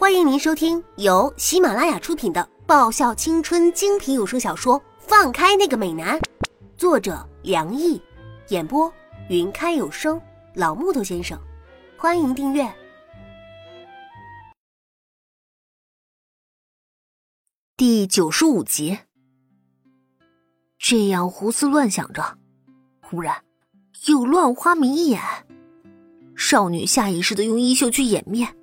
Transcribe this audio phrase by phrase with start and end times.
[0.00, 6.18] 欢迎您收听由喜马拉雅出品的爆笑青春精品有声小说《放开那个美男》，
[6.78, 8.00] 作者梁毅，
[8.48, 8.90] 演播
[9.28, 10.18] 云开有声
[10.54, 11.38] 老木头先生。
[11.98, 12.66] 欢迎订阅
[17.76, 19.00] 第九十五集。
[20.78, 22.38] 这样胡思乱想着，
[23.02, 23.44] 忽然
[24.06, 25.20] 有乱花迷眼，
[26.34, 28.56] 少女下意识的用衣袖去掩面。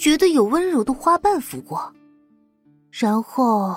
[0.00, 1.92] 觉得有温柔的花瓣拂过，
[2.90, 3.76] 然后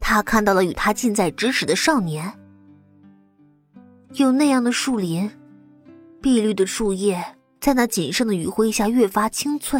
[0.00, 2.32] 他看到了与他近在咫尺的少年。
[4.14, 5.30] 有那样的树林，
[6.22, 7.22] 碧绿的树叶
[7.60, 9.78] 在那仅剩的余晖下越发清脆。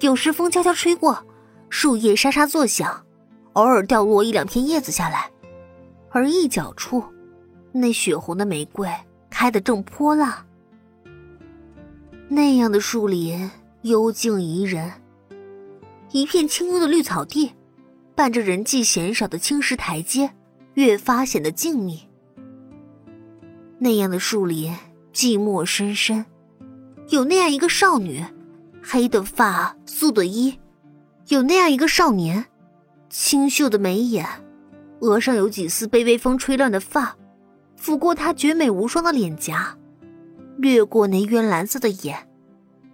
[0.00, 1.24] 有时风悄悄吹过，
[1.70, 3.00] 树叶沙沙作响，
[3.52, 5.30] 偶尔掉落一两片叶子下来，
[6.10, 7.04] 而一角处，
[7.70, 8.92] 那血红的玫瑰
[9.30, 10.44] 开得正泼辣。
[12.28, 13.48] 那样的树林。
[13.82, 14.92] 幽静宜人，
[16.12, 17.52] 一片清幽的绿草地，
[18.14, 20.30] 伴着人迹鲜少的青石台阶，
[20.74, 22.02] 越发显得静谧。
[23.80, 24.72] 那样的树林，
[25.12, 26.24] 寂寞深深。
[27.08, 28.24] 有那样一个少女，
[28.80, 30.52] 黑的发，素的衣；
[31.26, 32.44] 有那样一个少年，
[33.10, 34.24] 清秀的眉眼，
[35.00, 37.16] 额上有几丝被微风吹乱的发，
[37.76, 39.76] 拂过他绝美无双的脸颊，
[40.56, 42.28] 掠过那渊蓝色的眼。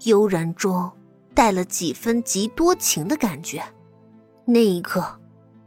[0.04, 0.90] 悠然中
[1.34, 3.62] 带了几分极多情的感觉，
[4.44, 5.20] 那一刻，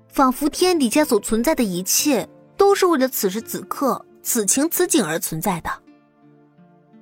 [0.08, 5.70] 仿佛天底下所存在的一切都是为了此时此刻、此情此景而存在的。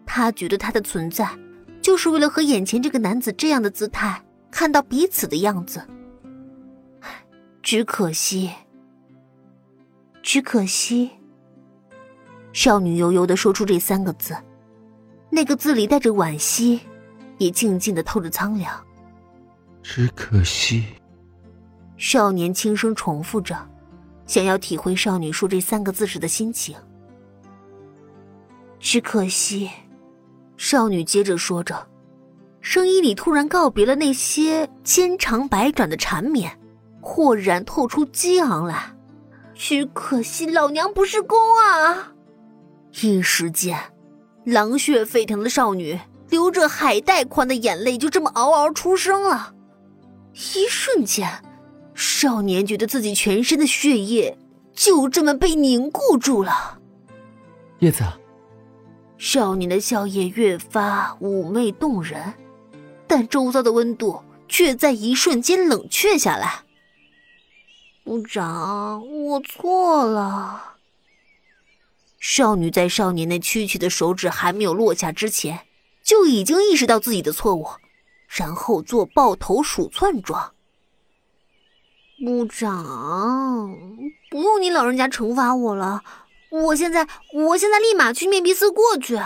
[0.06, 1.30] 他觉得他的存在，
[1.82, 5.82] 就是为了和眼前这个男子这样的姿态看到彼此的样子。
[7.62, 8.52] 只可惜，
[10.24, 11.12] 只可惜。
[12.52, 14.36] 少女悠悠的说出这三个字，
[15.30, 16.82] 那个字里带着惋惜。
[17.40, 18.72] 也静静的透着苍凉。
[19.82, 20.86] 只可惜，
[21.98, 23.58] 少年轻声重复着，
[24.28, 26.76] 想要体会少女说这三个字时的心情。
[28.80, 29.70] 只可惜，
[30.56, 31.88] 少女接着说着，
[32.62, 36.60] 声音里突然告别了那些千长百短的缠绵，
[37.02, 38.94] 豁然透出激昂来。
[39.54, 42.14] 只可惜，老娘不是公啊！
[43.02, 43.78] 一时间，
[44.46, 46.00] 狼血沸腾的少女。
[46.30, 49.54] 流着海带宽的眼泪，就这么嗷嗷出声了。
[50.56, 51.44] 一瞬间，
[51.94, 54.38] 少年觉得自己全身的血液
[54.74, 56.80] 就这么被凝固住了。
[57.80, 58.04] 叶子，
[59.18, 62.34] 少年的笑靥越发妩媚动人，
[63.08, 66.64] 但周遭的温度却在一瞬间冷却下来。
[68.04, 70.76] 部长，我错了。
[72.20, 75.60] 少女在少年那屈曲的手指还没有落下之前。
[76.04, 77.68] 就已经意识到自己的错误，
[78.28, 80.54] 然后做抱头鼠窜状。
[82.24, 83.78] 部长，
[84.30, 86.04] 不用你老人家惩罚我了，
[86.52, 89.18] 我现在，我现在立马去面壁思过去。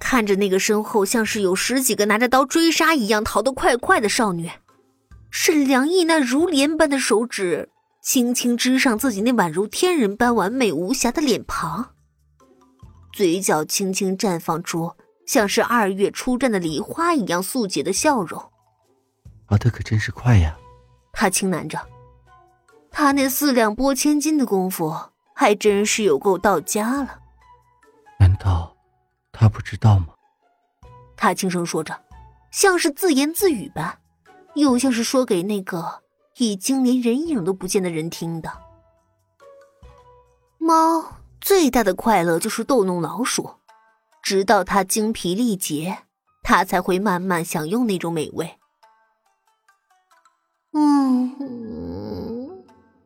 [0.00, 4.50] 看着那个身后像是有十几个拿着刀追杀一样逃得快快的少女，
[5.30, 7.68] 沈良毅那如莲般的手指
[8.00, 11.90] 轻轻支上自己那宛如天人般完美无瑕的脸庞。
[13.18, 14.94] 嘴角轻轻绽放出
[15.26, 18.40] 像是二月初绽的梨花一样素洁的笑容，
[19.48, 20.56] 跑得可真是快呀！
[21.12, 21.84] 他轻喃着，
[22.92, 24.96] 他那四两拨千斤的功夫
[25.34, 27.18] 还真是有够到家了。
[28.20, 28.76] 难道
[29.32, 30.14] 他不知道吗？
[31.16, 32.00] 他轻声说着，
[32.52, 33.98] 像是自言自语般，
[34.54, 36.04] 又像是说给那个
[36.36, 38.48] 已经连人影都不见的人听的。
[40.58, 41.16] 猫。
[41.48, 43.52] 最大的快乐就是逗弄老鼠，
[44.22, 46.00] 直到它精疲力竭，
[46.42, 48.58] 它才会慢慢享用那种美味。
[50.74, 51.34] 嗯，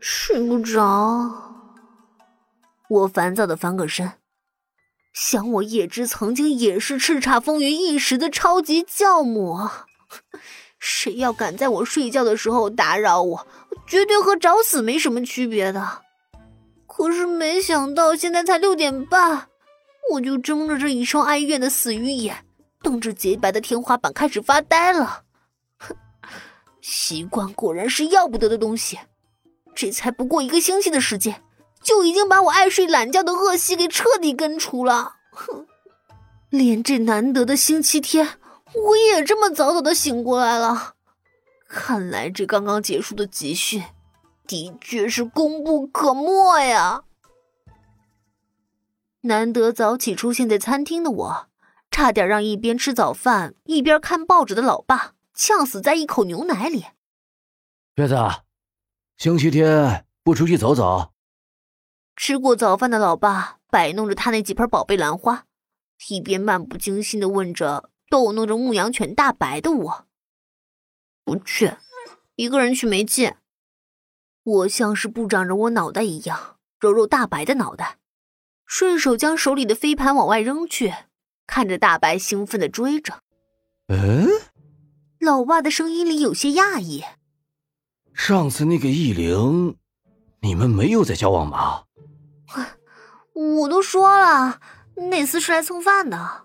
[0.00, 1.54] 睡不着。
[2.88, 4.14] 我烦躁的翻个身，
[5.14, 9.56] 想我叶芝曾经也是叱咤风云一时的超级教母，
[10.80, 13.46] 谁要敢在我睡觉的时候打扰我，
[13.86, 16.02] 绝对和找死没什么区别的。
[16.94, 19.48] 可是没想到，现在才六点半，
[20.12, 22.44] 我就睁着这一双哀怨的死鱼眼，
[22.82, 25.22] 瞪着洁白的天花板开始发呆了。
[26.82, 28.98] 习惯果然是要不得的东西。
[29.74, 31.42] 这才不过一个星期的时间，
[31.82, 35.14] 就已经把我爱睡懒觉的恶习给彻底根除了。
[35.30, 35.66] 哼，
[36.50, 38.28] 连这难得的星期天，
[38.74, 40.92] 我也这么早早的醒过来了。
[41.66, 43.82] 看来这刚刚结束的集训。
[44.52, 47.04] 的确是功不可没呀！
[49.22, 51.48] 难得早起出现在餐厅的我，
[51.90, 56.84] 差点让一边吃早饭一边看报纸的老爸呛死在一口牛奶里。
[57.94, 58.14] 月子，
[59.16, 61.14] 星期天不出去走走？
[62.14, 65.46] 吃过早饭的老爸摆弄着他那几盆宝贝兰花，
[66.10, 70.06] 一边漫不经心的问着逗弄着牧羊犬大白的我
[71.24, 71.72] ：“不去，
[72.34, 73.34] 一个人去没劲。”
[74.44, 77.98] 我像是不长着我脑袋一样，揉揉大白的脑袋，
[78.66, 80.92] 顺手将手里的飞盘往外扔去，
[81.46, 83.20] 看着大白兴奋的追着。
[83.88, 84.28] 嗯，
[85.20, 87.04] 老爸的声音里有些讶异。
[88.14, 89.76] 上次那个易灵，
[90.40, 91.84] 你们没有在交往吧？
[93.34, 94.60] 我都说了，
[95.10, 96.44] 那次是来蹭饭的，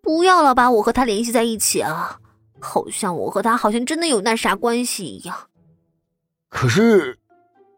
[0.00, 2.20] 不要老把我和他联系在一起啊！
[2.60, 5.49] 好像我和他好像真的有那啥关系一样。
[6.50, 7.16] 可是，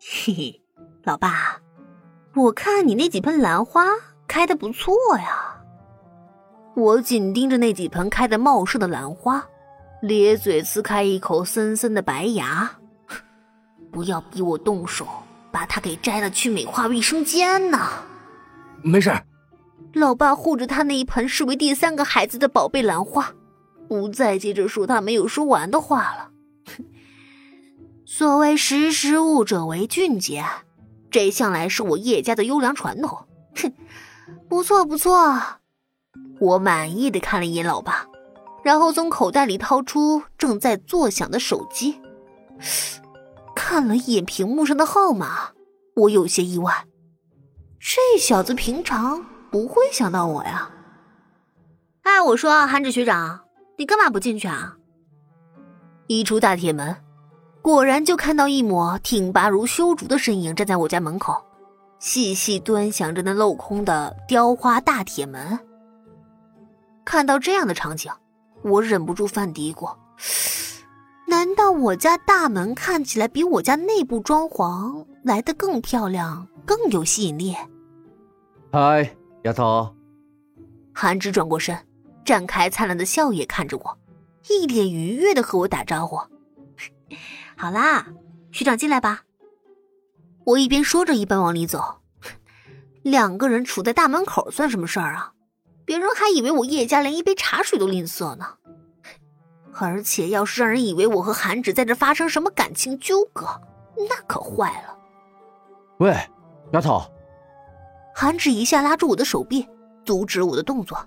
[0.00, 0.62] 嘿嘿，
[1.04, 1.60] 老爸，
[2.34, 3.84] 我看你那几盆兰花
[4.26, 5.62] 开的不错呀。
[6.74, 9.44] 我紧盯着那几盆开的茂盛的兰花，
[10.00, 12.68] 咧嘴呲开一口森森的白牙。
[13.92, 15.06] 不要逼我动手，
[15.52, 17.78] 把它给摘了去美化卫生间呢。
[18.82, 19.12] 没事。
[19.92, 23.30] 老爸护着他那一盆视为第三个孩子的宝贝兰花，
[23.86, 26.31] 不再接着说他没有说完的话了。
[28.14, 30.44] 所谓识时务者为俊杰，
[31.10, 33.26] 这向来是我叶家的优良传统。
[33.56, 33.72] 哼，
[34.50, 35.40] 不错不错，
[36.38, 38.06] 我满意的看了一眼老爸，
[38.62, 42.02] 然后从口袋里掏出正在作响的手机，
[43.54, 45.52] 看了一眼屏幕上的号码，
[45.96, 46.84] 我有些意外。
[47.80, 50.70] 这小子平常不会想到我呀。
[52.02, 53.40] 哎，我说韩志学长，
[53.78, 54.76] 你干嘛不进去啊？
[56.08, 56.94] 一出大铁门。
[57.62, 61.40] 果然，就看到一抹挺拔如修竹的身影站在我家门口，
[62.00, 65.56] 细细端详着那镂空的雕花大铁门。
[67.04, 68.10] 看到这样的场景，
[68.62, 69.94] 我忍不住犯嘀咕：
[71.28, 77.56] 难道我家大门看起来比我家内部装潢来的更漂亮、更有吸引力？
[78.72, 79.14] 嗨，
[79.44, 79.94] 丫头。
[80.92, 81.78] 韩芝转过身，
[82.24, 83.98] 绽开灿烂的笑靥看着我，
[84.48, 86.18] 一脸愉悦的和我打招呼。
[87.62, 88.06] 好啦，
[88.50, 89.22] 学长进来吧。
[90.42, 92.00] 我一边说着，一边往里走。
[93.04, 95.32] 两个人处在大门口算什么事儿啊？
[95.84, 98.56] 别人还以为我叶家连一杯茶水都吝啬呢。
[99.78, 103.46] 而且要是让人以为我和韩芷在这发生什么感情纠葛，
[104.08, 104.98] 那可坏了。
[105.98, 106.16] 喂，
[106.72, 107.00] 丫头。
[108.12, 109.68] 韩芷一下拉住我的手臂，
[110.04, 110.98] 阻止我的动作。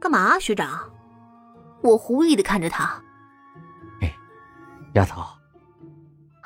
[0.00, 0.90] 干嘛，学长？
[1.82, 2.98] 我狐疑的看着他。
[4.00, 4.10] 哎，
[4.94, 5.22] 丫头。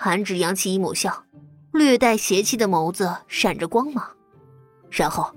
[0.02, 1.26] 韩芷扬起一抹笑，
[1.72, 4.02] 略带邪气的眸子闪着光芒，
[4.90, 5.30] 然后，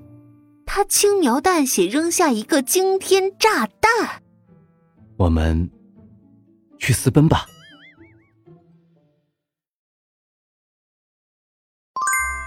[0.66, 4.24] 他轻描淡写扔下一个惊天炸弹
[5.20, 5.70] ：“我们
[6.80, 7.46] 去私奔吧。”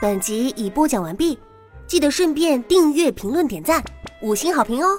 [0.01, 1.39] 本集已播讲完毕，
[1.87, 3.85] 记得顺便订阅、评论、点赞、
[4.23, 4.99] 五星好评哦！